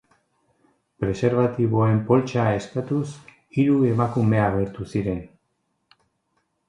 Preserbatiboen 1.03 1.99
poltsa 2.07 2.45
eskatuz 2.61 3.03
hiru 3.59 3.77
emakume 3.93 4.41
agertu 4.47 4.89
ziren. 4.95 5.25